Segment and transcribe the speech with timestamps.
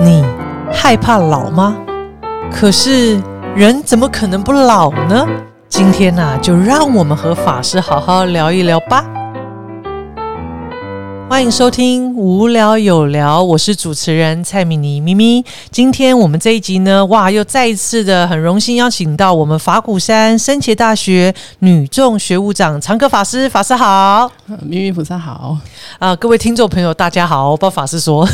[0.00, 0.24] 你
[0.72, 1.76] 害怕老吗？
[2.50, 3.20] 可是
[3.54, 5.26] 人怎么可能不老呢？
[5.68, 9.04] 今天呐、就让我们和法师好好聊一聊吧。
[11.32, 15.42] 欢迎收听《无聊有聊》，我是主持人蔡米妮咪咪。
[15.70, 24.30] 今天我们这一集呢，哇，又再一次的很荣幸邀请到我们法鼓山深切大学女众学务长长歌法师，法师好。
[24.60, 25.56] 咪咪菩萨好，
[25.98, 27.52] 啊、各位听众朋友，大家好！
[27.52, 28.28] 我帮法师说，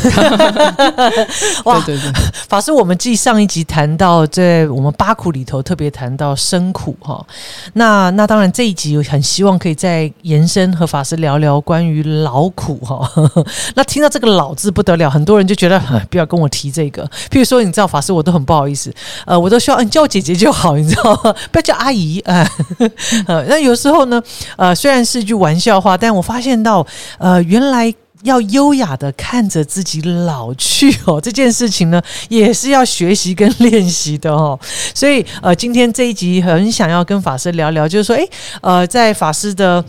[1.63, 7.25] 哇，对对对，法师，我们继上一集谈到，在我们八苦里头特别谈到生苦哈，
[7.71, 13.33] 那那当然这一集很希望可以再延伸和法师聊聊关于劳苦哈。
[13.75, 17.05] 那听到这个“老”字不得了，很多人就觉得 不要跟我提这个。
[17.29, 18.93] 譬如说，你知道法师，我都很不好意思，
[19.25, 21.33] 呃，我都希望、呃你叫我姐姐就好，你知道吗？
[21.51, 22.45] 不要叫阿姨，呃，
[23.47, 24.21] 那有时候呢，
[24.57, 26.85] 呃，虽然是句玩笑话，但我发现到，
[27.17, 34.59] 呃，原来要优雅的看着自己老去哦，这件事情呢，也是要学习跟练习的哦。
[34.93, 38.29] 所以，呃，今天这一集很想要跟法师聊聊，就是说，诶，
[38.61, 39.83] 呃，在法师的。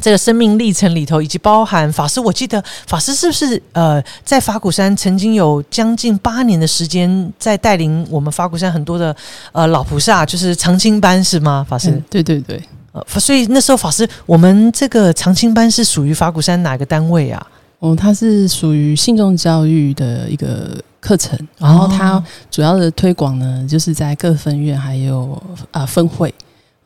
[0.00, 9.14] 这个生命历程里头，以及包含法师，我记得法师是不是呃，在法鼓山曾经有将近八年的时间，在带领我们法鼓山很多的
[9.52, 11.66] 呃老菩萨，就是常青班是吗？
[11.68, 17.46] 法师，嗯对对对，呃，所以那时候法师，我们这个常青班是属于法鼓山哪个单位啊？
[17.80, 25.32] 哦，它是属于信众教育的一个课程，然后它主要的推广呢，就是在各分院还有
[25.70, 26.34] 啊、呃分会，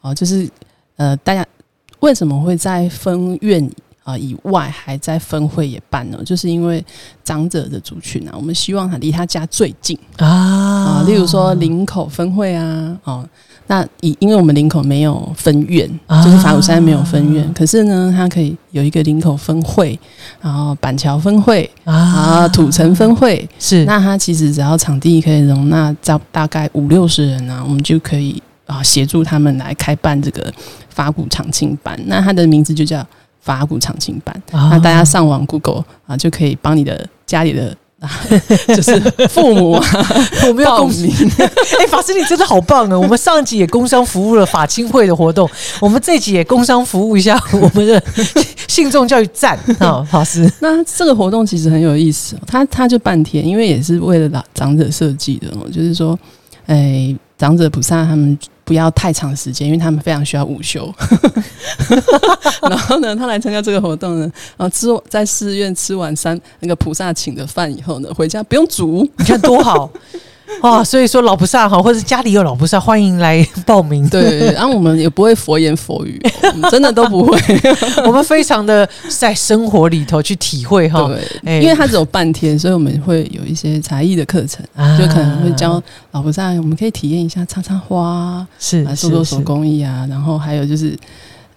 [0.03, 0.47] 哦，就是
[0.97, 1.47] 呃大家
[2.03, 3.69] 为什么会在分院
[4.05, 6.19] 啊、以外还在分会也办呢？
[6.25, 6.85] 就是因为
[7.23, 9.97] 长者的族群啊，我们希望他离他家最近。
[10.17, 10.27] 啊。
[10.27, 13.25] 啊，例如说林口分会啊，哦，
[13.69, 16.21] 那以因为我们林口没有分院，啊。
[16.25, 19.97] 就是法鼓山没有分院，可是呢，它可以有一个林口分会，
[20.41, 23.85] 然后板桥分会啊，土城分会，是。
[23.85, 30.53] 那它其实只要场地可以容纳大大概五六十人啊，我们就可以啊协助他们来开办这个
[30.89, 33.07] 法鼓长青班，那它的名字就叫
[33.41, 34.35] 法鼓长青班。
[34.51, 37.77] 啊那大家上网 Google 啊，就可以帮你的家里的。
[38.03, 38.11] 啊，
[38.75, 39.87] 就是父母啊，
[40.49, 42.99] 我们要报恭喜名，哎，法师你真的好棒啊！
[42.99, 48.03] 我们上一集也工商服务了法青会的活动，我们这一集也工商服务一下 我们的
[48.67, 56.19] 信众教育站啊，法师那这个活动其实很有意思、哦，它它就半天，因为也是为了老长者设计的哦，就是说，
[56.67, 60.93] 哎，长者菩萨他们不要太长时间，因为他们非常需要午休。
[62.63, 69.91] 然后呢，他来参加这个活动呢，然后吃在寺院吃完三那个菩萨请的饭以后呢，回家不用煮，你看多好
[70.63, 70.85] 哇！
[70.85, 74.09] 所以说老菩萨哈，或者家里有老菩萨，欢迎来报名。
[74.09, 77.39] 对，然后我们也不会佛言佛语、哦，我们真的都不会。
[78.07, 84.65] 我们非常的在生活里头去体会哈，对，哎因为它只有半天，所以我们会有一些才艺的课程。
[84.75, 90.97] 啊就可能会教老菩萨，我们可以体验一下插插花啊，是啊做做手工艺啊，然后还有就是，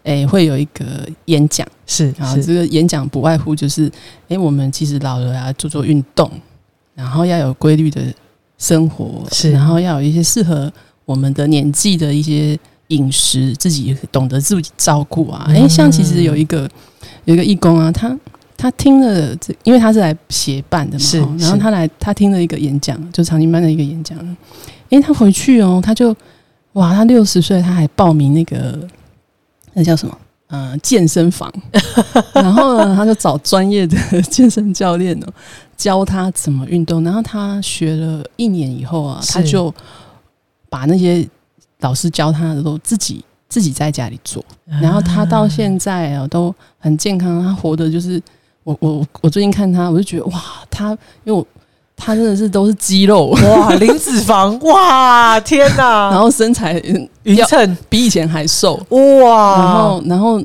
[0.03, 0.85] 诶、会有一个
[1.25, 3.91] 演讲是啊，这个演讲不外乎就是，
[4.29, 6.29] 诶、我们其实老了啊，做做运动，
[6.95, 8.01] 然后要有规律的
[8.65, 10.71] 生活，是然后要有一些适合
[11.05, 15.45] 我们的年纪的一些饮食，自己懂得自己照顾啊。
[15.49, 16.69] 诶、嗯像其实有一个
[17.25, 18.17] 有一个义工啊，他。
[18.57, 24.17] 他听了这，因为他是来协办的嘛，是哦然后他来，他听了一个演讲，就长青班的一个演讲，
[24.91, 26.15] 诶，他回去哦，他就
[26.71, 28.79] 哇，他六十岁，他还报名那个
[29.73, 30.17] 那叫什么？
[30.47, 31.51] 呃，健身房。
[32.33, 35.28] 然后呢，他就找专业的健身教练哦，
[35.75, 37.03] 教他怎么运动。
[37.03, 39.73] 然后他学了一年以后啊，他就
[40.69, 41.28] 把那些
[41.79, 44.44] 老师教他的都自己自己在家里做。
[44.66, 48.22] 然后他到现在啊都很健康，他活的就是
[48.63, 50.91] 我我我最近看他，我就觉得哇，他
[51.23, 51.45] 因为我
[51.95, 56.09] 他真的是都是肌肉，哇，零脂肪， 哇，天哪！
[56.11, 56.78] 然后身材
[57.23, 60.44] 匀称，比以前还瘦，哇，然后然后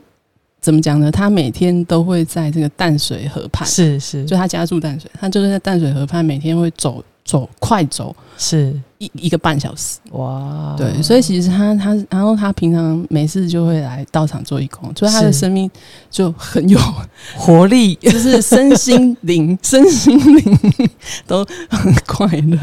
[0.60, 1.10] 怎么讲呢？
[1.10, 4.24] 他每天都会在这个淡水河畔，是是。
[4.24, 9.98] 就他家住淡水，他就是在淡水河畔每天会走走快走是一一个半小时。
[10.10, 15.70] 哇，对，所以其实他他，然后他平常没事就会来到场做义工，所以他的生命
[16.10, 16.76] 就很有，
[17.38, 20.58] 活力，就是身心灵、 身心灵
[21.28, 22.58] 都很快乐。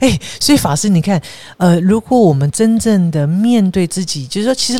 [0.00, 1.20] 哎、所以法师，你看，
[1.58, 4.78] 呃，如果我们真正的面对自己，就是说，其实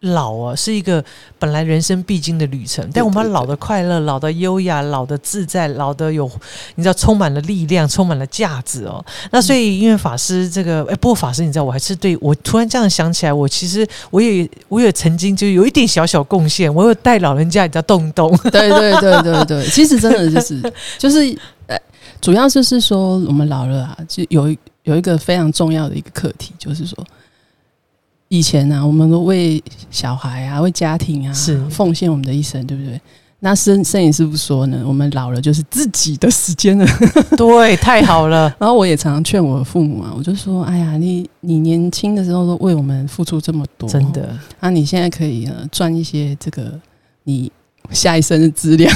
[0.00, 1.04] 老老啊是一个
[1.38, 6.30] 本来人生必经的旅程，但我们老的快乐、老的优雅、老的自在、老的有，
[6.76, 9.04] 你知道充满了力量、充满了价值哦。
[9.30, 18.34] 那所以因为法师这个，哎，不过法师你知道，我还是对我突然这样想起来，我其实我也我也曾经就有一点小小贡献，我有带老人家你知道动动。
[18.50, 21.36] 对对对对对，其实真的就是就是，
[21.66, 21.78] 呃，
[22.20, 26.96] 主要就是说我们老了啊，就有一有一个非常重要的一个课题，就是说。
[28.30, 29.60] 以前呢，我们都为
[29.90, 32.98] 小孩啊，为家庭啊，是奉献我们的一生，对不对？
[33.40, 36.86] 那摄摄影师傅说呢，我们老了就是自己的时间了。
[37.36, 38.54] 对，太好了。
[38.60, 44.38] 然后我也常常劝我父母啊，我就说：哎呀，你你年轻的时候都为我们付出这么多，真的。
[44.60, 46.78] 啊，你现在可以呃赚一些这个
[47.24, 47.50] 你。
[47.92, 48.90] 下一生的资料，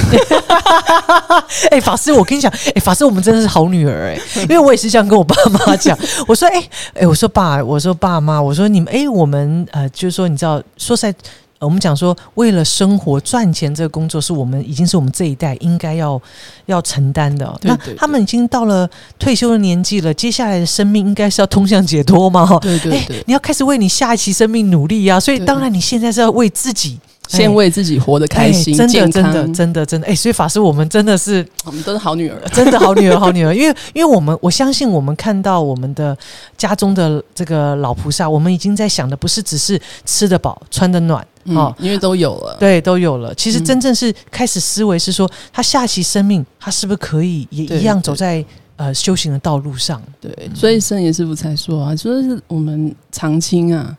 [1.69, 5.97] 哎，法师，我跟你讲，哎，法师，我们真的是好女儿，哎，因为我也是这样跟我爸妈讲，
[6.27, 6.63] 我说，哎，
[6.93, 11.15] 哎，我说爸，我说爸妈，我说你们，哎，我们呃，就是说，你知道，说实在，
[11.59, 16.21] 我们讲说，为了生活赚钱这个工作，是我们已经是我们这一代应该要
[16.67, 17.59] 要承担的。
[17.63, 18.87] 那他们已经到了
[19.17, 22.45] 退休的年纪了，接下来的生命应该是要通向解脱嘛？
[22.45, 26.99] 哈，对对对，你要开始为你下一期生命努力呀，所以当然你现在是要为自己。
[27.27, 33.53] 先为自己活得开心、真的、真的、真的，哎，所以法师，我们真的是， 我们都是好女儿， 真的好女儿、好女儿。
[33.53, 36.17] 因为，因为我们我相信，我们看到我们的
[36.57, 41.25] 家中的这个老菩萨，我们已经在想的不是只是吃得饱、穿得暖
[41.55, 43.33] 啊，因为都有了，对，都有了。
[43.35, 48.43] 其实真正是开始思维是说，他下期生命，他是不是可以也一样走在
[48.75, 50.01] 呃修行的道路上？
[50.21, 53.97] 对，所以圣严师傅才说啊，就是我们长青啊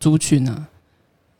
[0.00, 0.66] 族群啊。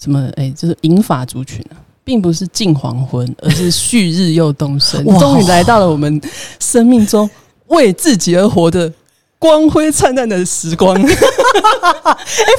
[0.03, 0.29] 什么？
[0.35, 5.05] 哎，就是银发族群啊，并不是近黄昏，而是旭日又东升。
[5.21, 6.21] 终于来到了我们
[6.59, 7.31] 生命中
[7.69, 8.93] 为自己而活的
[9.39, 10.97] 光辉灿烂的时光。
[11.01, 11.07] 哎，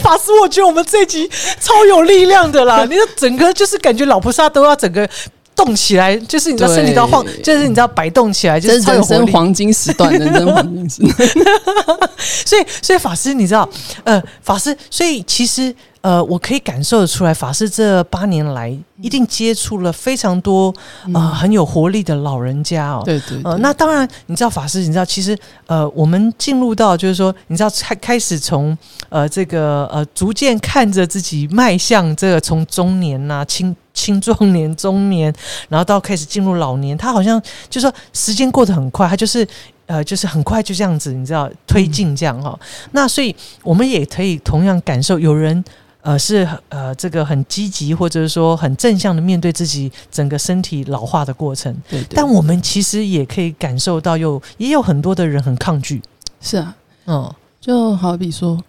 [0.02, 1.30] 法师，我觉得我们这集
[1.60, 2.86] 超有力量的啦！
[2.90, 5.06] 你的整个就是感觉老菩萨都要整个
[5.54, 11.30] 动起来，就是你知道身体都要晃，就是你知道摆动起来，就是人生黄金时段，人生黄金时段。
[12.46, 13.70] 所以，所以法师，你知道，
[14.06, 15.76] 呃，法师，所以其实。
[16.04, 18.70] 呃，我可以感受得出来，法师这八年来
[19.00, 20.74] 一定接触了非常多
[21.14, 23.02] 呃很有活力的老人家哦。
[23.06, 23.40] 对对。
[23.46, 28.78] 呃，那当然，你知道法师，你知道其实呃，我们进入到就是说，你知道开开始从
[29.08, 35.34] 呃这个呃逐渐看着自己迈向这个从中年呐青青壮年中年，
[35.70, 39.48] 然后到开始进入老年，他好像就说时间过得很快，他就是
[39.86, 42.60] 呃就是很快就这样子，你知道推进这样哈。
[42.92, 43.34] 那所以
[43.64, 45.64] 我们也可以同样感受有人。
[46.04, 51.74] 呃，是呃，这个很积极，或者是说很正向的面对自己整个身体老化的过程。
[51.90, 56.02] 对，但我们其实也可以感受到，有也有很多的人很抗拒。
[56.42, 58.62] 是啊，嗯，就好比说，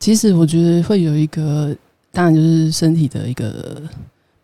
[0.00, 1.76] 其实我觉得会有一个，
[2.10, 3.82] 当然就是身体的一个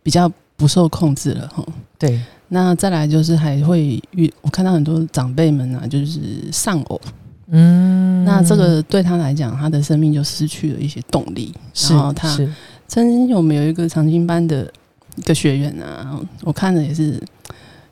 [0.02, 1.64] 比较不受控制了哈。
[1.98, 6.20] 对，那再来就是还会遇，我看到很多长辈们啊，就是
[6.52, 7.00] 丧偶。
[7.48, 11.54] 嗯，那这个对他来讲，他的生命就失去了一些动力。
[11.90, 12.28] 然后他
[12.88, 14.70] 曾经我们有一个长青班的
[15.16, 17.20] 一个学员啊，我看着也是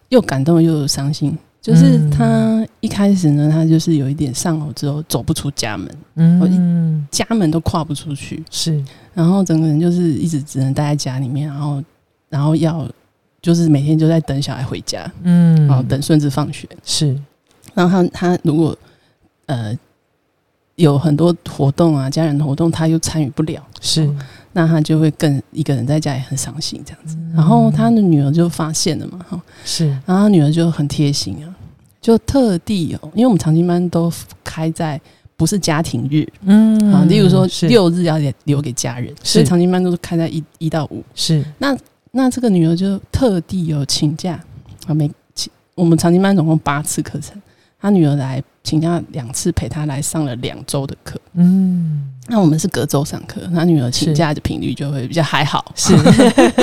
[0.08, 1.36] 又感动又伤心。
[1.60, 8.84] 就是他一开始呢，他就是有一点丧偶之后走不出家门，嗯，家门都跨不出去，是，
[9.14, 11.84] 然后整个人就是一直只能待在家里面，然后
[12.28, 12.84] 然后要
[13.40, 17.16] 就是每天就在等小孩回家，嗯，然后等孙子放学，是，
[17.74, 18.76] 然后他他如果
[19.52, 19.78] 呃，
[20.76, 24.08] 有很多活动啊，家人的活动，他又参与不了，是，
[24.52, 27.18] 那他就会更一个人在家也很伤心这样子。
[27.34, 31.54] 然后他的女儿就发现了嘛，哈，是，然后他女儿就很贴心啊，
[32.00, 34.10] 就特地哦，因为我们长青班都
[34.42, 34.98] 开在
[35.36, 41.44] 不是家庭日，嗯，啊，例如说六日要留给家人，所以长青班都是开在一一到五，是。
[41.58, 41.76] 那
[42.12, 44.40] 那这个女儿就特地有请假
[44.86, 47.40] 啊，没请我们长青班总共八次课程。
[47.82, 55.92] 他女儿来请假两次陪他来上了两周的课，嗯，那我们是隔周上课，他女儿请假的频率就会比较还好，是，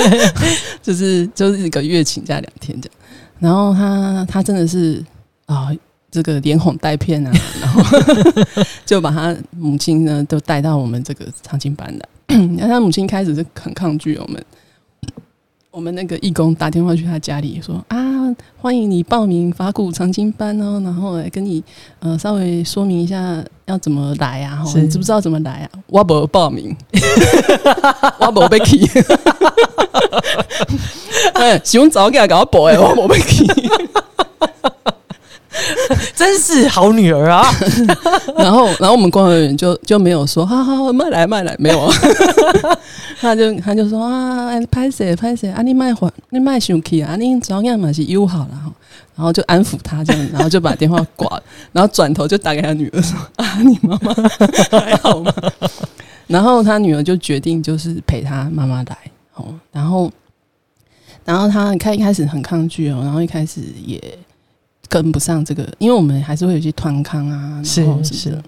[0.82, 2.98] 就是就是一个月请假两天这样，
[3.38, 5.04] 然后他他真的是
[5.44, 5.68] 啊，
[6.10, 7.82] 这个连哄带骗啊，然后
[8.86, 12.08] 就把他母亲呢都带到我们这个长青班的，
[12.56, 14.42] 然后他母亲开始是很抗拒我们。
[15.70, 17.96] 我们那个义工打电话去他家里说啊，
[18.60, 21.62] 欢迎你报名法鼓长青班哦，然后来跟你
[22.00, 25.78] 呃稍微说明一下要怎么来啊，你知不知道怎么来啊？
[25.86, 26.76] 我不报名，
[28.18, 28.84] 我不被去，
[31.34, 33.46] 哎，喜欢早给他搞报哎，我不被去。
[36.14, 37.44] 真是好女儿啊！
[38.38, 41.92] 然后，然后我们工作人员就就没有说，好好卖来卖来，没有啊。
[43.20, 48.72] 他就他就说啊，拍谁拍谁啊，你卖还你卖生气啊，你照样嘛是友好了哈。
[49.16, 51.42] 然后就安抚他这样，然后就把电话挂了，
[51.72, 54.14] 然后转头就打给他女儿说啊，你妈妈
[54.80, 55.32] 还好吗？
[56.26, 58.96] 然后他女儿就决定就是陪他妈妈来
[59.34, 60.10] 哦，然后。
[61.22, 64.02] 然后他开一开始很抗拒哦，然后一开始也
[64.90, 68.42] 跟不上这个，因为我们还是会有些团康啊，是是，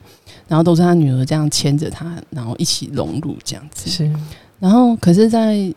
[0.48, 3.88] 然后都是他女儿这样牵着他，然后一起融入这样子。
[3.88, 4.12] 是，
[4.58, 5.72] 然后可是在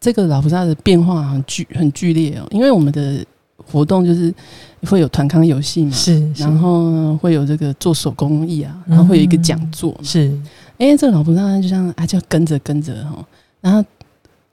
[0.00, 3.24] 这个老菩萨的变化很剧很剧烈哦，因为我们的
[3.70, 4.34] 活动就是
[4.82, 10.36] 会有团康游戏嘛，是，然后会有这个做手工艺啊，然后会有一个讲座，是，
[10.78, 13.24] 哎，这个老菩萨就像啊，就跟着跟着哈，
[13.60, 13.84] 然后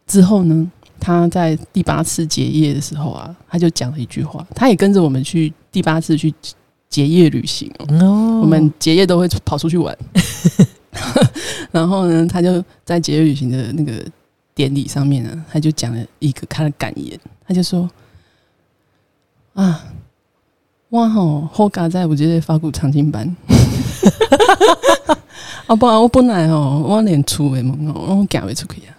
[0.05, 0.71] 之后呢？
[1.05, 6.33] 他在第八次结业的时候啊，他就讲了一句话，他也跟着我们去第八次去
[6.89, 8.39] 结业旅行哦。
[8.41, 9.95] 我们结业都会跑出去玩，
[11.69, 14.03] 然后呢，他就在结业旅行的那个
[14.55, 17.87] 典礼上面呢，他就讲了一个他的感言，他就说
[19.53, 19.85] ：“啊，
[20.89, 23.35] 哇吼，后嘎在我这得发古长青班，
[25.67, 28.97] 啊不，我本来哦，我连出的门哦，我行未出去啊。”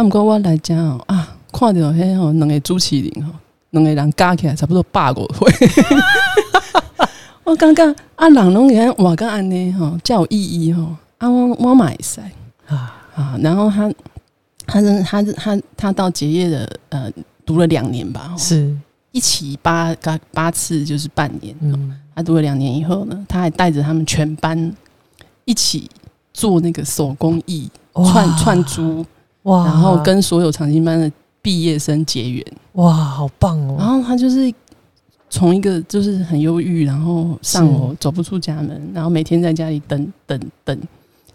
[0.00, 3.34] 啊，毋过我来讲哦，啊，看到迄吼两个主持人吼，
[3.70, 5.68] 两个人加起来差不多百个岁。
[7.44, 7.84] 我感觉
[8.16, 10.96] 啊，人拢看话个安尼吼，才有意义吼。
[11.18, 12.22] 啊，我我买噻
[12.66, 13.92] 啊啊，然后他，
[14.64, 17.12] 他是他是他他到结业的呃，
[17.44, 18.74] 读了两年吧，是
[19.12, 21.54] 一起八八八次就是半年。
[21.60, 24.74] 嗯，他读了两年以后呢，他还带着他们全班
[25.44, 25.90] 一起
[26.32, 29.04] 做那个手工艺串串珠。
[29.44, 29.64] 哇！
[29.64, 33.76] 然后跟所有长青班的毕业生结缘，哇，好棒哦！
[33.78, 34.52] 然后他就是
[35.30, 40.78] 从一个就是很忧郁，然后上楼走不出家门，然后每天在家里等等等，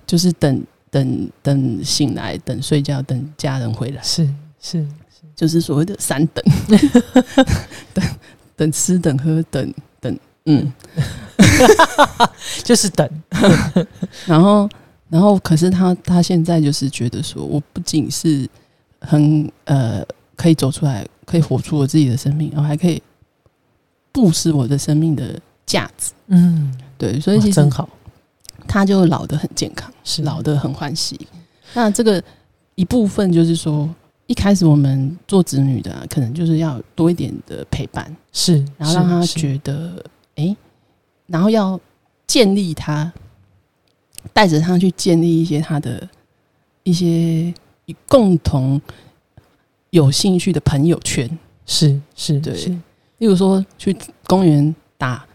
[0.05, 4.25] 就是等等等醒来，等睡觉，等家人回来，是
[4.61, 4.87] 是是，
[5.35, 6.45] 就是所谓的三等，
[7.93, 8.05] 等
[8.55, 10.71] 等吃等喝等等，嗯，
[12.63, 13.09] 就是等，
[14.27, 14.69] 然后。
[15.07, 18.49] 然后，可是他他现在就是觉得说，我不仅是
[18.99, 20.03] 很呃
[20.35, 23.01] 可以走出来，可以活出我自己的生命，然后还可以
[24.11, 26.11] 布施我的生命的价值。
[26.27, 27.87] 嗯，对，所以其实真好，
[28.67, 31.27] 他就老得很健康，是老得很欢喜。
[31.75, 32.21] 那这个
[32.73, 33.87] 一部分就是说，
[34.25, 40.03] 一开始我们做子女的，可能就是要多一点的陪伴，是，然后让他觉得，
[40.35, 40.55] 哎，
[41.27, 41.79] 然后要
[42.25, 43.13] 建立他。
[44.33, 46.07] 带着他去建立一些他的
[46.83, 47.53] 一些
[48.07, 48.79] 共同
[49.89, 51.29] 有兴趣的朋友圈，
[51.65, 52.53] 是是，对。
[53.19, 53.95] 例如说去
[54.27, 55.25] 公园打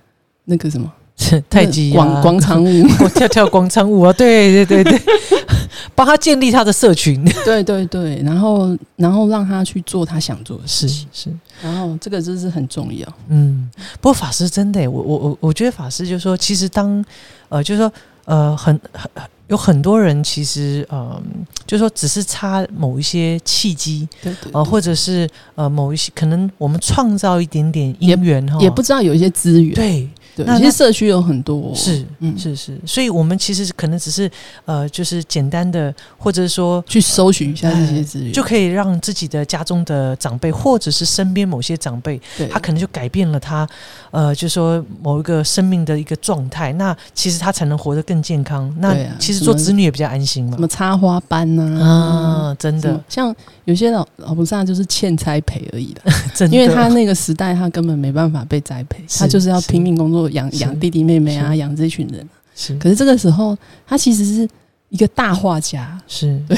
[0.44, 0.92] 那个什么
[1.48, 4.12] 太极广广场舞， 跳跳广场舞啊！
[4.12, 5.00] 对对对对，
[5.94, 8.20] 帮他建立他的社群，对对对。
[8.22, 11.30] 然后然后让他去做他想做的事情，是。
[11.62, 13.06] 然后这个真是很重要。
[13.28, 13.70] 嗯，
[14.00, 17.02] 不过法师真的，我我我我觉得法师就是说，其实当
[17.48, 17.90] 呃，就是说。
[18.30, 19.10] 呃，很很
[19.48, 21.20] 有很多人其实，嗯，
[21.66, 30.08] 就说只是差某一些契机，对对，呃，或者是呃某一些可能我们创造一点点因缘哈，也不知道有一些资源，对。
[30.44, 34.30] 那其实社区有很多，是，嗯，是是，所以我们其实可能只是
[34.64, 42.20] 呃，就是简单的，或者说去搜寻一下这些资源，就可以让自己的家中的长辈，或者是身边某些长辈，
[42.50, 43.68] 他可能就改变了他，
[44.10, 48.72] 呃，就说某一个生命的一个状态，那其实他才能活得更健康。
[48.78, 50.52] 那其实做子女也比较安心嘛。
[50.52, 51.80] 什么插花班呢？
[51.84, 55.92] 啊，真的，像有些老老菩萨就是欠栽培而已
[56.38, 60.29] 的，因为他那个时代他根本没办法被栽培，他就是要拼命工作。
[60.30, 62.76] 养养弟弟妹妹啊，养这群人是。
[62.78, 63.56] 可是这个时候，
[63.86, 64.48] 他其实是
[64.88, 66.56] 一个大画家，是 对。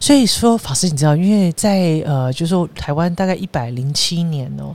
[0.00, 4.74] 所以说，法师，你知道，因为在呃，就是说台湾大概一百零七年哦，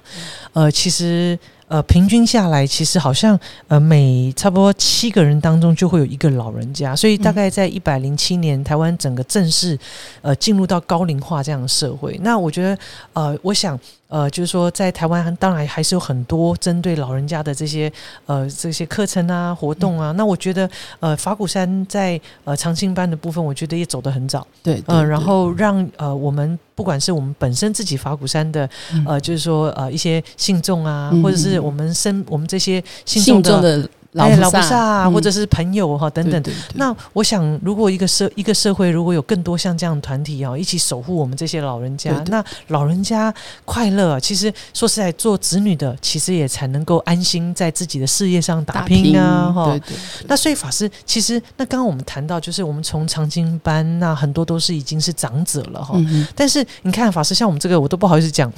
[0.54, 1.38] 呃，其实。
[1.70, 3.38] 呃，平均下来，其实好像
[3.68, 9.78] 呃，每差不多七个人当中就会有一个老人家，所以大概在一百零七年，台湾整个正式
[10.22, 12.18] 呃进入到高龄化这样的社会。
[12.24, 12.80] 那我觉得
[13.12, 17.92] 呃，我想呃，就是说在台湾当然还是有很多针对老人家的这些
[18.26, 20.12] 呃这些课程啊活动啊。
[20.14, 26.58] 那我觉得呃，法鼓山在呃长青班的部分，我觉得也走得很早，对，嗯，然后让呃我们。
[26.78, 28.70] 不管是我们本身自己法鼓山的，
[29.04, 36.44] 呃，就是说呃一些信众啊，或者是我们身我们这些信众的老老菩萨，嗯或者是朋友哈等等。
[36.76, 43.34] 那我想，如果一个社一个社会如果有更多像这样的团体啊，一起守护我们这些老人家，那老人家
[43.64, 49.80] 快乐，其实说实在，做子女的其实也才能够安心在自己的事业上打打拼啊，哈。
[50.28, 55.94] 那所以法师，其实那刚刚我们谈到，就是我们从长经班，那很多都是已经是长者了哈。
[55.98, 58.52] 嗯但是你看法师，像我们这个，我都不好意思讲，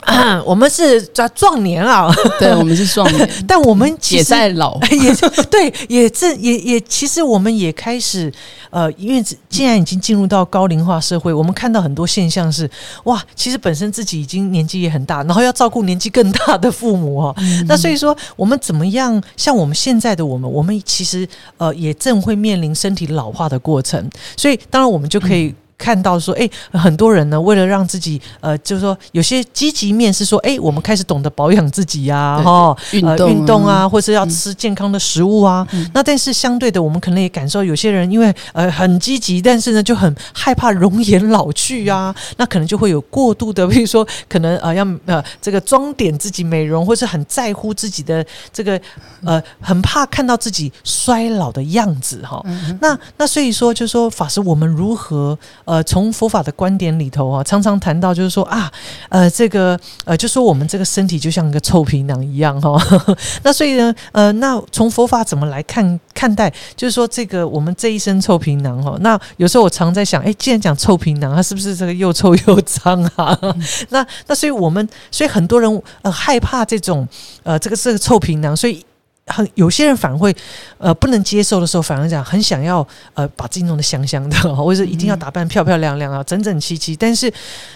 [0.44, 2.10] 我们是壮壮年啊，
[2.40, 5.14] 对，我们是壮年， 但我们也在老， 也
[5.50, 8.32] 对，也正也也，其实我们也开始
[8.70, 12.68] 呃，因为既然已经进入到高龄化社会，我们看到很多现象是，
[13.04, 17.64] 哇，其实本身自己已经年纪也很大，然后要照顾年纪更大的父母哈、嗯。
[17.68, 19.22] 那所以说，我们怎么样？
[19.36, 25.54] 像我们现在的我们，我们其实呃也正会面临身体老化的过程，所以当然我们就可以。
[25.84, 35.66] 看到说，哎、很多人呢，为了让自己，呃，就是说，有些积极面是说，哎、我们开始懂得保养自己呀、对哈，呃运动运动啊，或是要嗯吃健康的食物啊。
[35.72, 48.80] 嗯那但是相对的，我们可能也感受有些人因为呃很积极，但是呢就很害怕容颜老去啊，那可能就会有过度的，比如说可能呃要呃这个装点自己美容，或是很在乎自己的这个
[49.22, 52.40] 呃很怕看到自己衰老的样子哈。
[52.46, 58.70] 嗯那那所以说，就是说法师，我们如何呃呃从佛法的观点里头啊，常常谈到就是说啊，
[59.08, 62.80] 呃这个呃就说我们这个身体就像个臭皮囊一样哈、
[63.42, 66.48] 那所以呢呃那从佛法怎么来看看待？
[66.76, 73.36] 就是说这个我们这一身臭皮囊哈、那有时候我常在想，哎，既然讲臭皮囊，它是不是这个又臭又脏啊？
[73.90, 77.08] 那那所以我们所以很多人呃害怕这种
[77.42, 78.84] 呃这个这个臭皮囊，所以。
[79.26, 80.34] 很有些人反而会，
[80.78, 86.94] 呃，不能接受的时候，反而讲很想要，呃，把自己弄得香香的， 或者一定要打扮漂漂亮亮啊，整整齐齐。
[86.94, 87.32] 但是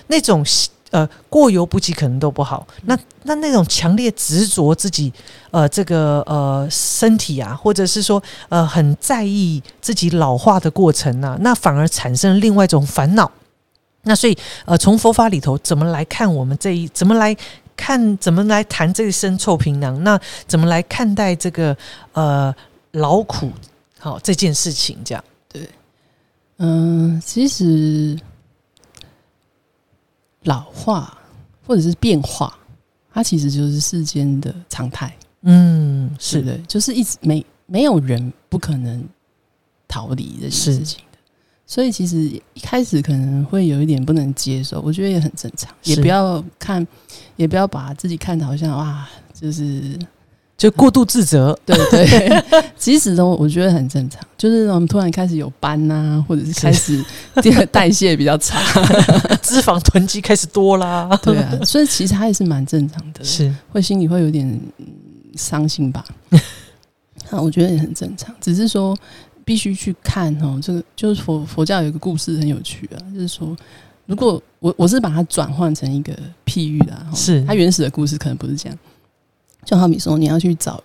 [0.08, 0.44] 那种
[0.90, 2.66] 呃过犹不及，可能都不好。
[2.84, 5.12] 那那那种强烈执着自己，
[5.50, 13.30] 呃，这个呃身体啊，或者是说呃很在意自己老化的过程啊，那反而产生另外一种烦恼。
[14.02, 17.36] 那所以，呃，从佛法里头怎么来看我们这一，怎么来
[17.78, 20.02] 看，怎么来谈这一身臭皮囊？
[20.02, 21.74] 那怎么来看待这个
[22.12, 22.52] 呃
[22.90, 23.52] 劳苦
[24.00, 24.98] 好、这件事情？
[25.04, 25.24] 这样。
[25.48, 25.70] 对，
[26.56, 28.18] 嗯，其实
[30.42, 31.16] 老化
[31.64, 32.58] 或者是变化，
[33.14, 36.40] 它其实就是世间的常态，嗯，是。
[36.40, 39.08] 是的，就是一直没没有人不可能
[39.86, 40.98] 逃离这件事情。
[40.98, 41.04] 的，
[41.70, 46.84] 所以其实一开始可能会有一点不能接受，我觉得也很正常，也不要看，
[47.36, 49.06] 也不要把自己看的好像哇，
[49.38, 49.98] 就是
[50.56, 52.44] 就过度自责，对对，
[52.78, 57.04] 其实都我觉得很正常，就是我们突然开始有斑呐、或者是开始
[57.42, 58.58] 这个代谢比较差，
[59.42, 61.06] 脂肪囤积开始多啦。
[61.22, 64.86] 对啊，所以其实它也是蛮正常的，是会心里会有点嗯
[65.36, 66.02] 伤心吧。
[67.30, 68.96] 那我觉得也很正常，只是说
[69.48, 70.60] 必须去看哦。
[70.62, 73.56] 这个就是佛佛教有一个故事很有趣啊，就是说，
[74.04, 76.12] 如果我我是把它转换成一个
[76.44, 78.78] 譬喻啦，齁是它原始的故事可能不是这样。
[79.64, 80.84] 就好比说，你要去找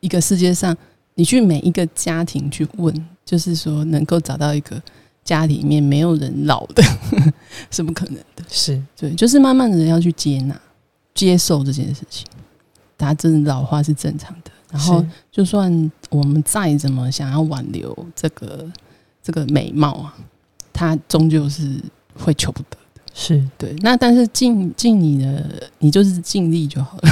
[0.00, 0.76] 一个世界上，
[1.14, 4.78] 你去每一个家庭去问，就是说能够找到一个
[5.24, 6.82] 家里面没有人老的，
[7.72, 8.44] 是不可能的。
[8.50, 10.60] 是，对，就是慢慢的要去接纳、
[11.14, 12.26] 接受这件事情。
[12.98, 18.66] 大家真的老化是正常的，然后就算我们再怎么想要挽留这个
[19.22, 20.14] 这个美貌啊，
[20.72, 21.78] 它终究是
[22.16, 22.78] 会求不得。
[23.14, 27.10] 是对，那但是尽尽你的，你就是尽力就好了。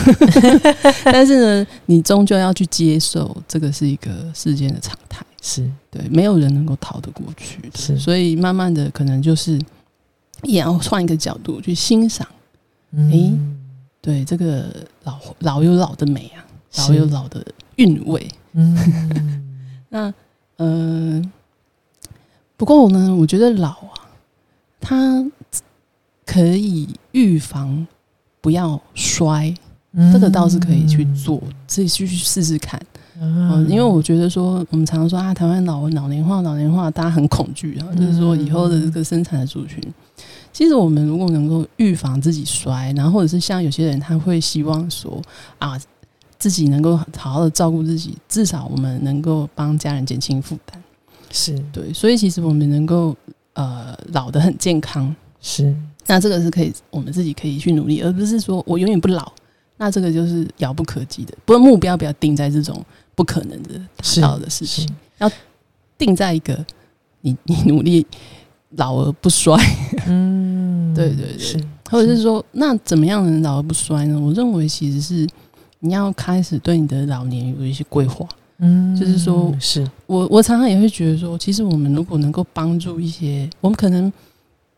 [1.05, 5.23] 但是呢，你终究要去接受，这个是一个世间的常态。
[5.42, 7.79] 是对，没有人能够逃得过去的。
[7.79, 9.61] 是所以慢慢的，可能就是
[10.44, 12.27] 也要换一个角度去欣赏。
[12.92, 13.38] 嗯诶
[14.01, 17.45] 对，这个老老有老的美啊，是老有老的
[17.77, 18.29] 韵味。
[18.53, 18.77] 嗯，
[19.89, 20.13] 那
[20.57, 21.23] 呃，
[22.57, 24.11] 不过呢，我觉得老啊，
[24.81, 25.25] 它
[26.27, 27.87] 可以预防
[28.41, 29.55] 不要衰，
[30.13, 32.81] 这个倒是可以去做，自己去去试试看。
[33.23, 39.79] 嗯，嗯，因为我觉得说，我们常常说啊，台湾老老年化，老年化，大家很恐惧啊，就是说以后的这个生产的族群，
[40.53, 45.21] 其实我们如果能够预防自己衰，然后或者是像有些人他会希望说
[45.59, 45.79] 啊，
[46.40, 50.83] 自己能够好好的照顾自己，至少我们能够帮家人减轻负担。
[51.31, 51.57] 是。
[51.70, 53.14] 对，所以其实我们能够
[53.53, 55.72] 呃老得很健康，是。
[56.07, 59.31] 那这个是可以我们自己可以去努力，而不是说我永远不老，
[59.76, 61.35] 那这个就是遥不可及的。
[61.44, 65.31] 不过目标不要定在这种不可能的是达到的事情，要
[65.98, 66.64] 定在一个
[67.20, 68.05] 你你努力
[68.70, 69.55] 老而不衰，
[70.07, 72.22] 嗯， 对对对，或者是。
[72.22, 74.18] 说那怎么样能老而不衰呢？
[74.18, 75.29] 我认为其实是
[75.81, 78.27] 你要开始对你的老年有一些规划。
[78.62, 84.12] 嗯，就是说，是我我常常也会觉得说，其实我们如果能够帮助一些，我们可能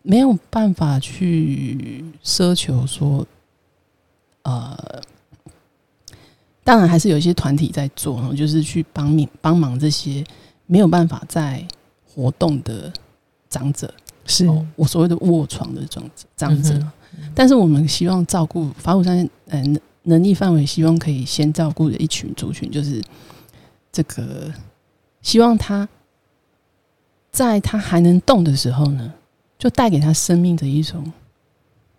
[0.02, 3.26] 没有办法去奢求说，
[4.42, 5.02] 呃，
[6.62, 10.24] 当然还是有一些团体在做，就是去帮命帮忙这些
[10.66, 11.66] 没有办法在
[12.06, 12.92] 活动的
[13.50, 13.92] 长者，
[14.26, 16.80] 是我所谓的卧床的长者长者，
[17.34, 19.80] 但是我们希望照顾法鼓山，嗯。
[20.04, 23.02] 能力范围，希望可以先照顾的一群族群，就是
[23.92, 24.52] 这个
[25.20, 25.88] 希望他
[27.30, 29.12] 在他还能动的时候呢，
[29.58, 31.12] 就带给他生命的一种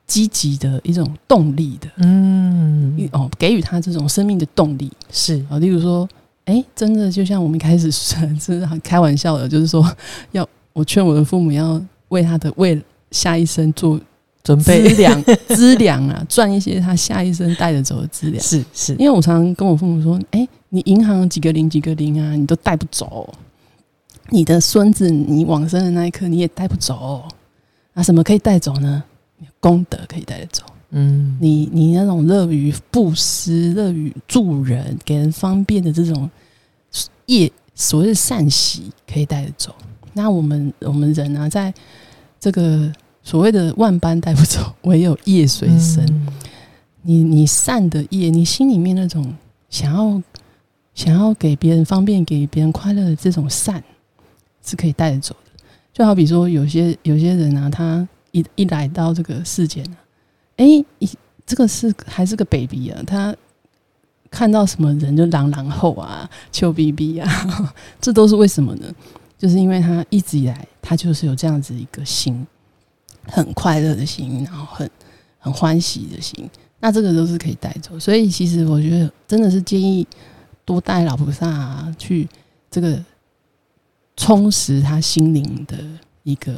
[0.05, 6.07] 积极的一种动力的，嗯，哦，给予他这种生命的动力是啊，例如说，
[6.45, 9.83] 哎，真的就像我们开始真是 很开玩笑的，就是说，
[10.31, 12.79] 要我劝我的父母要为他的为
[13.11, 13.99] 下一生做。
[14.43, 18.43] 准备资粮， 资粮啊，赚一些他下一生带着走的资粮。
[18.43, 23.33] 是是，因为我常常跟我父母说：“哎，你银行几个零几个零啊，你都带不走。
[24.29, 27.23] 你的孙子，你往生的那一刻，你也带不走。
[27.93, 29.01] 那什么可以带走呢？
[29.61, 30.63] 功德可以带得走。
[30.89, 36.29] 嗯，你你那种乐于布施、乐于助人、给人方便的这种
[37.27, 39.73] 业，所谓的善习，可以带得走。
[40.11, 41.73] 那我们我们人呢，在
[42.41, 42.91] 这个。
[43.23, 46.05] 所谓的万般带不走， 唯有业随身。
[47.01, 49.35] 你你善的业，你心里面那种
[49.69, 50.21] 想要
[50.93, 53.83] 想要给别人方便、给别人快乐的这种善，
[54.65, 55.51] 是可以带着走的。
[55.91, 59.97] 就好比说，有些有些人啊，他一一来到这个世间呢，
[60.57, 60.65] 哎，
[60.99, 61.09] 一
[61.45, 63.35] 这个是还是个 baby 啊，他
[64.31, 67.29] 看到什么人就狼狼后啊、臭逼逼啊，
[67.99, 68.87] 这都是为什么呢？
[69.37, 72.47] 就是因为他一直以来，他就是有这样子一个心。
[73.27, 74.89] 很快乐的心，然后很
[75.39, 77.97] 很欢喜的心，那这个都是可以带走。
[77.99, 80.05] 所以其实我觉得真的是建议
[80.65, 82.27] 多带老菩萨啊去
[82.69, 83.03] 这个
[84.15, 85.77] 充实他心灵的
[86.23, 86.53] 一个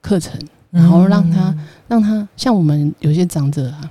[0.00, 0.40] 课程，
[0.70, 1.56] 然后让他
[1.88, 3.90] 让他像我们有些长者啊，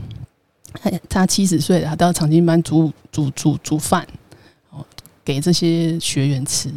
[0.73, 4.06] 他他七十岁了，他到长青班煮煮煮煮饭
[4.71, 4.86] 哦，
[5.23, 6.69] 给这些学员吃，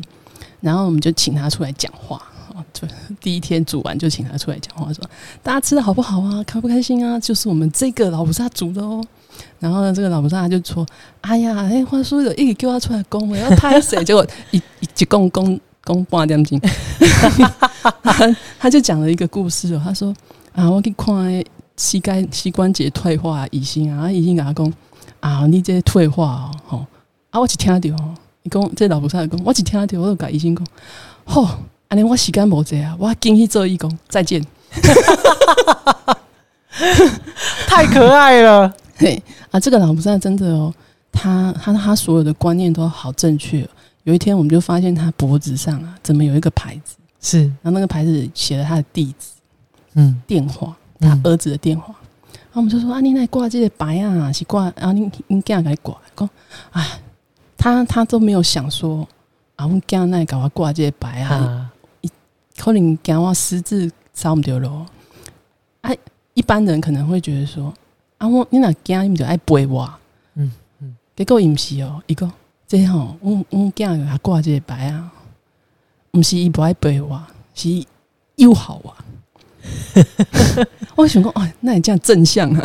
[0.60, 2.20] 然后我们就请他出来讲话。
[2.72, 2.86] 就
[3.20, 5.04] 第一天煮完就请他出来讲话，说
[5.42, 6.42] 大家吃的好不好啊？
[6.44, 7.18] 开不开心啊？
[7.18, 9.04] 就是我们这个老菩萨煮的哦。
[9.60, 10.84] 然后呢，这个老菩萨就说
[11.22, 14.60] ：“哎呀，哎，话说有一叫他出来供，我要拍谁？”结果一
[14.98, 16.60] 一供供供半点钟，
[18.58, 19.80] 他就讲了一个故事哦。
[19.84, 20.12] 他说
[20.54, 21.44] ：“啊，我去看
[21.76, 24.72] 膝盖膝关节退化，医生啊，医生跟他讲
[25.20, 26.86] 啊，你这退化哦，吼
[27.30, 27.96] 啊，我只听到，
[28.42, 30.66] 你讲这老菩萨讲，我只听到，我就跟医生讲，
[31.24, 31.48] 吼。”
[31.88, 31.96] 啊！
[31.96, 34.44] 你我时间无济啊，我今去做义工，再见。
[37.66, 39.58] 太可爱了， 嘿啊！
[39.58, 40.72] 这个老菩萨真的哦，
[41.10, 43.66] 他他他所有的观念都好正确。
[44.04, 46.96] 有一天，我们就发现他脖子上啊，怎么有一个牌子？
[47.20, 49.28] 是，然后那个牌子写了他的地址，
[49.94, 51.94] 嗯，电话，他儿子的电话。
[52.32, 55.96] 然后我们就说啊，你来挂这个牌啊，是挂然啊，你你这样来挂。
[56.14, 56.28] 讲，
[56.72, 57.00] 哎，
[57.56, 59.06] 他他都没有想说
[59.56, 61.67] 啊，我这样来搞我挂这个牌啊。
[62.58, 64.84] 可能讲我私自扫唔掉咯，
[65.82, 65.90] 啊，
[66.34, 67.72] 一般人可能会觉得说，
[68.18, 69.88] 啊，我你那惊你就爱背我，
[70.34, 72.30] 嗯嗯，结果伊毋是哦，伊讲
[72.66, 75.10] 这吼，我我惊还挂这个牌啊，
[76.12, 77.22] 毋是伊不爱背我，
[77.54, 77.84] 是
[78.36, 78.90] 友好啊。
[80.96, 81.06] 我。
[81.08, 82.62] 想讲，哦，那你这样正向啊，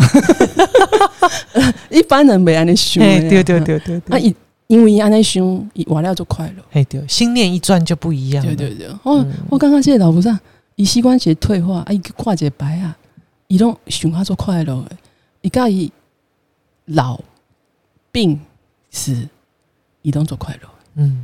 [1.90, 4.36] 一般人没安尼想，对对对对对，啊
[4.74, 6.64] 因为安尼想，伊活了就快乐。
[6.72, 8.44] 嘿，对，心念一转就不一样。
[8.44, 10.40] 对对对，哦，我刚刚谢老菩萨，
[10.78, 12.98] 伊膝关节退化，啊，一个挂节白啊，
[13.50, 14.98] 伊拢想他做快乐诶，
[15.42, 15.92] 伊甲伊
[16.86, 17.22] 老
[18.12, 18.40] 病
[18.90, 19.30] 死，
[20.02, 20.68] 伊拢做快乐。
[20.96, 21.24] 嗯。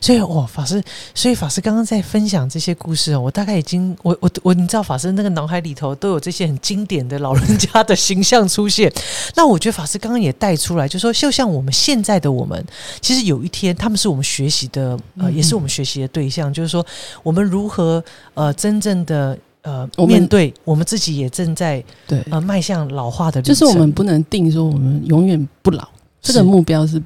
[0.00, 0.82] 所以，哇，法师，
[1.14, 8.92] 所以法师刚刚在分享这些故事哦，我大概已经，我我我，你知道，法师那个脑海里头都有这些很经典的老人家的形象出现。
[9.36, 12.64] 那我觉得法师刚刚也带出来，就说，就像我们现在的我们，
[13.00, 16.52] 其实有一天他们是我们学习的，呃，也是我们学习的对象。
[16.52, 16.84] 就是说，
[17.22, 18.02] 我们如何
[18.34, 25.88] 呃，真正的呃，面对我们自己也正在对呃迈向老化的，就是我们不能定说我们永远不老，
[26.22, 27.02] 这个目标是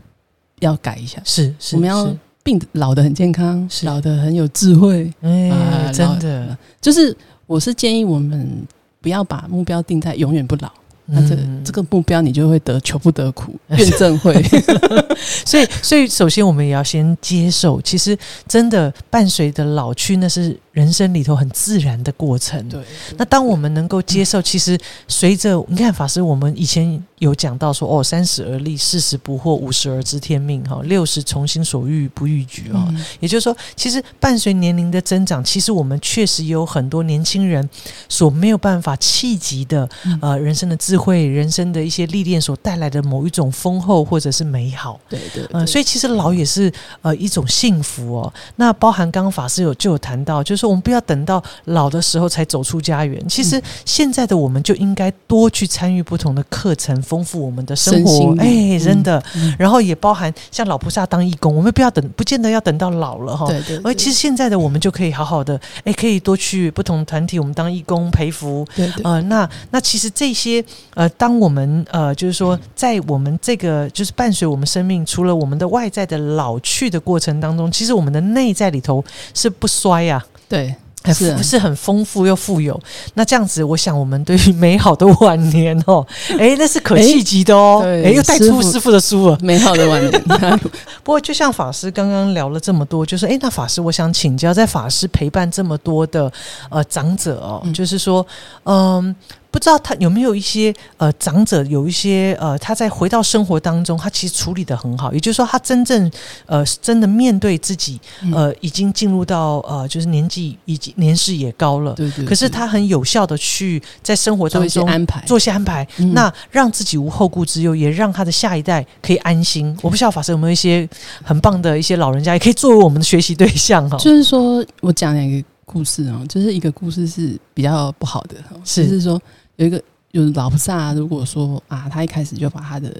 [0.60, 2.14] 要改一下，是是，我们要。
[2.44, 7.14] 病老的很健康，是老的很有智慧，哎，真的，就是
[7.46, 8.66] 我是建议我们
[9.02, 10.70] 不要把目标定在永远不老，
[11.04, 14.42] 那这这个目标你就会得求不得苦， 怨憎会。
[15.44, 18.16] 所以，所以首先我们也要先接受，其实
[18.46, 20.58] 真的伴随着老去，那是。
[20.78, 22.68] 人生里头很自然的过程。
[22.68, 22.80] 对，
[23.16, 32.86] 那当我们能够接受，其实随着你看法师，我们以前有讲到说，哦，三十而立，四十不惑，五十而知天命，哈，六十从心所欲不逾矩，哈，
[33.18, 37.68] 也就是说，其实伴随年龄的增长，其实我们确实有很多年轻人
[38.08, 39.88] 所没有办法企及的，
[40.22, 45.00] 呃，人生的智慧，人生的一些历练所带来的某一种丰厚或者是美好。
[45.08, 48.32] 对对，呃，所以其实老也是呃一种幸福哦。
[48.56, 53.26] 那包含刚刚法师有就有谈到，就是说我们不要等到老的时候才走出家园。
[53.28, 58.34] 其实现在的我们就应该多去参与不同的课程，丰富我们的生活。
[58.38, 59.22] 哎，真的。
[59.58, 63.46] 然后也包含像老菩萨当义工，我们不要等，不见得要等到老了哈。
[63.46, 63.80] 对对。
[63.84, 68.66] 而其实现在的我们就可以好好的，哎，可以多去不同团体，我们当义工陪福。
[68.74, 68.90] 对。
[69.04, 79.04] 呃，那那其实这些呃，当我们呃，就是说在我们这个就是伴随我们生命，除了我们的外在的老去的过程当中，其实我们的内在里头
[79.34, 80.24] 是不衰呀。
[80.48, 80.74] 对。
[81.14, 82.78] 是是很丰富又富有，
[83.14, 86.06] 那这样子，我想我们对于美好的晚年哦，
[86.38, 90.22] 哎，那是可气极的哦，哎，又带出师傅的书了，美好的晚年。
[91.02, 96.30] 不过，就像法师刚刚聊了这么多，就是哎，那法师，我想请教，在法师陪伴这么多的
[96.68, 98.26] 呃长者哦，就是说，
[98.64, 99.14] 嗯。
[99.50, 105.12] 不知道他有没有一些呃长者有一些呃他在回到生活当中，他其实处理的很好。
[105.12, 106.10] 也就是说，他真正
[106.46, 107.98] 呃真的面对自己
[108.32, 112.24] 呃已经进入到呃就是年纪已经年事也高了，对对。
[112.24, 119.76] 可是他很有效的去在生活当中安排做些安排，那让自己无后顾之忧，也让他的下一代可以安心。
[119.82, 120.88] 我不知道法师有没有一些
[121.22, 123.96] 很棒的一些老人家，也可以作为我们的学习对象哈。
[123.96, 128.98] 就是说我讲两个故事啊，就是一个故事是比较不好的，是。
[129.00, 129.20] 说。
[129.56, 132.94] 有一个有老菩萨，如果说啊，他一开始就把他的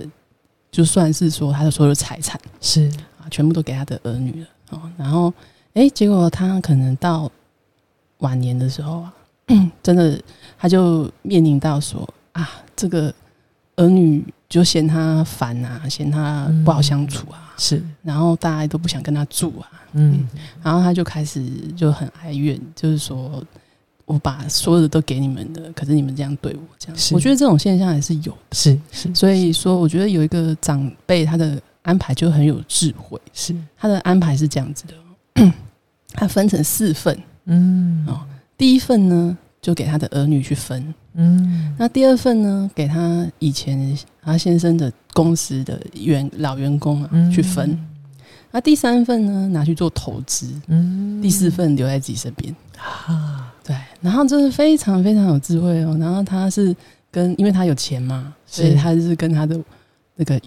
[0.73, 2.91] 就算是说他的所有财产是。
[3.17, 5.33] 啊，全部都给他的儿女了哦，然后
[5.75, 7.31] 哎，结果他可能到
[8.19, 9.15] 晚年的时候啊，
[9.81, 10.21] 真的
[10.59, 13.15] 他就面临到说啊，这个
[13.77, 20.27] 儿女就嫌他烦啊，嫌他不好相处啊，是，然后大家都不想跟他住啊，嗯，
[20.63, 21.45] 然后他就开始
[21.77, 23.43] 就很哀怨，就是说。
[24.09, 33.55] 我把所有的都给你们的，可是你们这样对我，这样，我觉得这种现象还是有的，是是，所以说，我觉得有一个长辈，他的安排就很有智慧，是。
[33.77, 35.53] 他的安排是这样子的，
[36.17, 38.25] 他分成四份，嗯，哦，
[38.57, 47.79] 第一份呢就给他的儿女去分，嗯，那第二份呢给他以前他先生的公司的员老员工啊去分，
[48.51, 53.45] 那第三份呢拿去做投资，嗯，第四份留在自己身边，啊。
[53.65, 55.95] 对，然后就是非常非常有智慧哦。
[56.01, 56.75] 然后他是
[57.11, 59.61] 跟，因为他有钱嘛，所以他是跟他的
[60.17, 60.41] 那个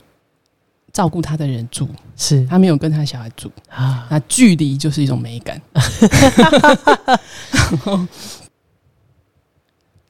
[0.91, 2.43] 照顾他的人住，是。
[2.47, 3.51] 他没有跟他小孩住。
[3.69, 4.07] 啊。
[4.09, 5.61] 那距离就是一种美感。
[7.53, 8.07] 然后，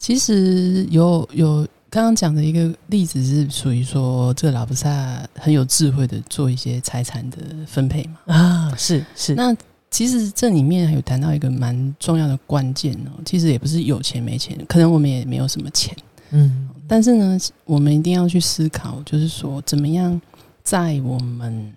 [0.01, 4.89] 其实有有刚刚讲的一个例子是属于说，这个老菩萨
[5.35, 7.37] 很有智慧的做一些财产的
[7.67, 8.33] 分配嘛。
[8.33, 9.55] 啊，是是那。
[9.91, 15.93] 其实这里面有谈到一个蛮重要的关键哦，其实也不是有钱没钱，可能我们也没有什么钱，
[16.29, 20.19] 嗯，但是呢，我们一定要去思考，就是说怎么样
[20.63, 21.73] 在我们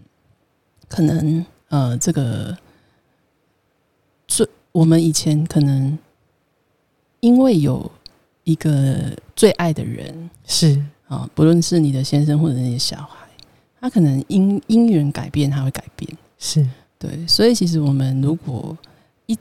[0.89, 2.57] 可能呃这个
[4.29, 5.99] 最我们以前可能
[7.19, 7.91] 因为有
[8.45, 10.31] 一个最爱的人。
[10.47, 10.81] 是。
[11.07, 13.27] 啊，不论是你的先生或者你的小孩，
[13.79, 16.11] 他可能因因缘改变，他会改变。
[16.39, 16.67] 是。
[16.99, 18.77] 对，所以其实我们如果
[19.27, 19.37] 一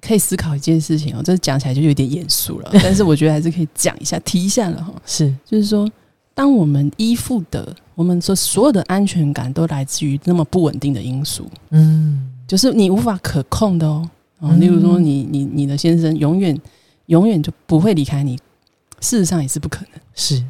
[0.00, 4.94] 可以思考一件事情哦，这讲起来就有点严肃了， 但是我觉得还是可以讲一下、提一下了哈。
[5.04, 5.90] 是，就是说，
[6.32, 14.08] 当我们依附的，我们说所有的安全感都来自于那么不稳定的因素，嗯，就是你无法可控的哦。
[14.38, 16.56] 哦，例如说，你你你的先生永远
[17.10, 18.36] 永远就不会离开你，
[19.00, 20.00] 事实上也是不可能。
[20.14, 20.44] 是，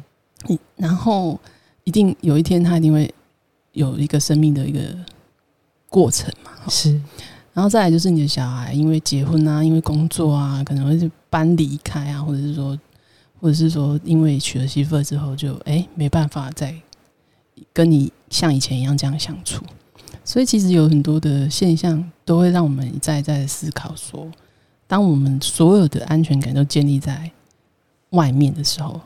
[0.47, 1.39] 你然后
[1.83, 3.13] 一定有一天他一定会
[3.73, 4.79] 有一个生命的一个。
[5.91, 6.89] 过程嘛，是，
[7.51, 12.79] 然后再来就是你的小孩，因为结婚啊，因为工作啊，可能会搬离开啊，或者是说，
[13.41, 16.73] 或者是说，因为娶了媳妇之后，就哎没办法再
[17.73, 19.65] 跟你像以前一样这样相处。
[20.23, 24.31] 所以其实有很多的现象都会让我们一再一再的思考：说，
[24.91, 27.31] 当我们所有的安全感都建立在
[28.09, 28.99] 外面的时候，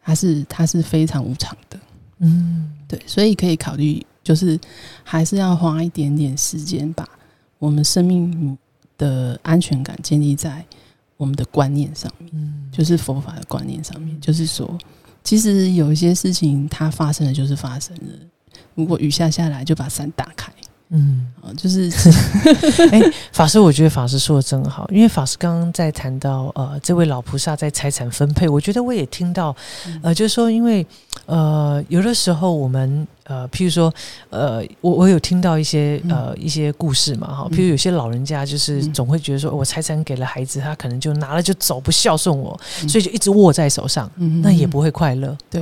[0.00, 1.76] 它是它是非常无常的。
[2.18, 4.06] 嗯，对，所以可以考虑。
[4.22, 4.56] 就是
[5.02, 7.08] 还是要花一点点时间，把
[7.58, 8.56] 我们生命
[8.96, 10.64] 的安全感建立在
[11.16, 14.20] 我们的观念上面，嗯，就是佛法的观念上面。
[14.20, 14.78] 就是说，
[15.24, 18.12] 其实有一些事情它发生了就是发生了。
[18.76, 20.52] 如果雨下下来，就把伞打开，
[20.90, 21.90] 嗯，啊，就是，
[22.92, 23.00] 哎，
[23.32, 29.54] 法师，我觉得法师说的真好，因为法师刚刚在谈到呃，这位老菩萨在财产分配，我觉得我也听到，
[30.02, 30.86] 呃，就是说，因为
[31.26, 33.06] 呃，有的时候我们。
[33.28, 33.92] 呃，譬如说，
[34.30, 42.58] 呃，我我有听到一些呃一些故事嘛，哈，譬如有些老人家就是总会觉得说，我财产给了孩子，他可能就拿了就走，不孝顺我，
[42.88, 44.08] 所以就一直握在手上，
[44.42, 45.36] 那也不会快乐。
[45.50, 45.60] 对，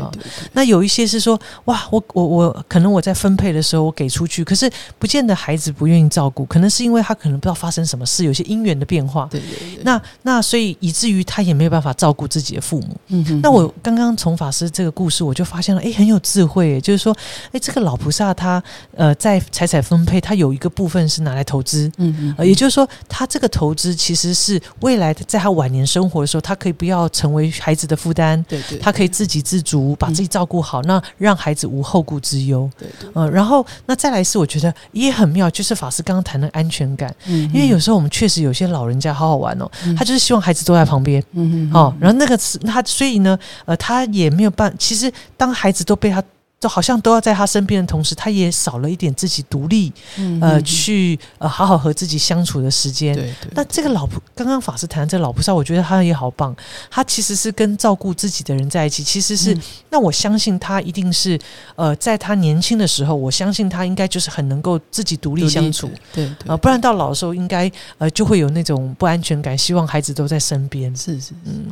[0.52, 9.26] 那有一些是说，哇，我我我可能我在分配的时候我给出去，可是不见得孩子不愿意照顾，可能是因为他可能不知道发生什么事，有些因缘的变化。
[9.30, 9.82] 对对对。
[9.84, 12.96] 那那所以以至于他也没有办法照顾自己的父母。
[13.08, 13.40] 嗯哼。
[13.40, 17.16] 那我刚刚从法师这个故事，我就发现了，哎，很有智慧，就是说。
[17.54, 18.60] 哎，这个老菩萨他
[18.96, 46.20] 呃，在财产分配，他有一个部分是拿来投资，嗯嗯，也就是说，他这个投资其实是未来在他晚年生活的时候，他可以不要成为孩子的负担，对对，他可以自给自足，把自己照顾好，那让孩子无后顾之忧，对对，嗯，然后那再来是我觉得也很妙，就是法师刚刚谈的安全感，嗯，因为有时候我们确实有些老人家好好玩哦，他就是希望孩子都在旁边，嗯嗯，哦，然后那个是他，所以呢，呃，他也没有办，其实当孩子都被他。
[46.64, 53.14] 就好像都要在他身边的同时，他也少了一点自己独立，嗯呃，去呃好好和自己相处的时间。
[53.14, 53.50] 对对。
[53.54, 56.56] 那这个老婆，刚刚法师谈这个老菩萨，我觉得他也好棒。
[56.90, 59.54] 他其实是跟照顾自己的人在一起，其实是
[59.90, 61.38] 那我相信他一定是
[61.76, 65.90] 呃，在他年轻的时候，我相信他应该就是很能够自己独立相处。
[66.14, 70.96] 对啊，不然到老的时候，应该呃就会有那种不安全感，希望孩子都在身边。
[70.96, 71.66] 是是嗯。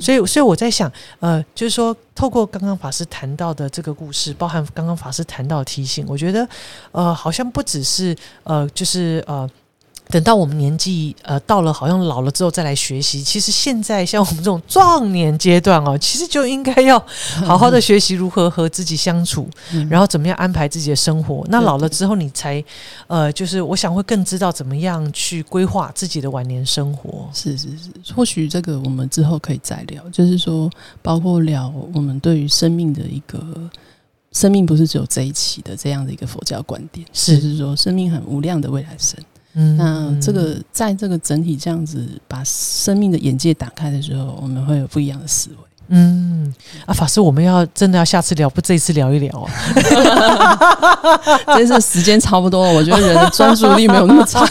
[0.00, 6.48] 所以，所以我在想，呃，就是说，透过刚刚法师谈到的这个故事，包含刚刚法师谈到的提醒，我觉得，
[6.92, 9.48] 呃，好像不只是，呃，就是呃。
[10.08, 13.22] 等到我们年纪呃到了，好像老了之后再来学习。
[13.22, 16.98] 其实现在像我们这种壮年阶段哦， 其实就应该要
[17.44, 19.48] 好好的学习如何和自己相处，
[19.88, 21.44] 然后怎么样安排自己的生活。
[21.48, 22.62] 那老了之后，你才
[23.06, 27.28] 呃，就是我想会更知道怎么样去规划自己的晚年生活。
[27.32, 27.68] 是是
[28.04, 30.70] 是，或许这个我们之后可以再聊，就是说
[31.02, 33.42] 包括聊我们对于生命的一个
[34.32, 39.18] 生命不是只有这一期的这样的一个佛教观点，是是说生命很无量的未来生。
[39.54, 45.56] 嗯，那这个在这个整体这样子把生命的眼界打开的时候，我们会有不一样的思维。
[45.88, 46.52] 嗯，
[46.86, 49.52] 啊，法师，我们要真的要下次聊，不这一次聊一聊啊？
[51.54, 54.42] 真是时间差不多，我觉得人的专注力没有那么长。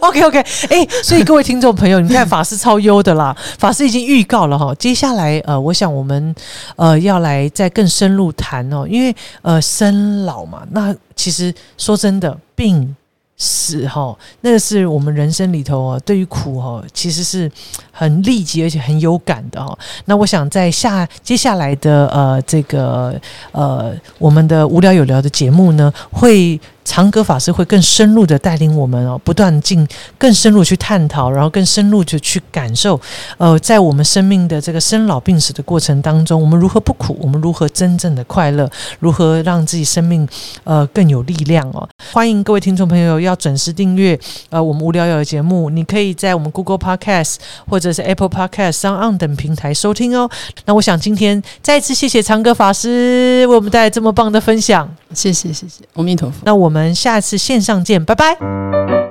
[0.00, 0.38] OK OK，
[0.70, 6.34] 哎，所以各位听众朋友，你看法师超优的啦，法师已经预告了哈，接下来呃，我想我们
[6.76, 12.96] 呃要来再更深入谈哦，因为呃生老嘛，那其实说真的病。
[13.42, 17.50] 是哈，那是我们人生里头哦，对于苦哈，其实是
[17.90, 19.76] 很立即而且很有感的哈。
[20.04, 23.18] 那我想在下接下来的呃这个
[23.52, 26.60] 呃我们的无聊有聊的节目呢，会。
[26.90, 29.86] 长歌法师会更深入的带领我们哦，不断进
[30.18, 33.00] 更深入去探讨，然后更深入的去感受，
[33.38, 40.28] 呃，在我们生命的这个生老病死的过程当中，我们如何不苦，我们如何真正的快乐，如何让自己生命
[40.64, 41.88] 呃更有力量哦。
[42.12, 47.36] 欢迎各位听众朋友要准时订阅呃我们无聊有的节目，你可以在我们 Google Podcast
[47.68, 50.28] 或者是 Apple Podcast 上岸等平台收听哦。
[50.64, 56.36] 那我想今天再次谢谢长歌法师为我们带来这么棒的分享，谢谢谢谢，阿弥陀佛。
[56.44, 56.94] 那我们。
[56.94, 59.09] 下次线上见，拜拜。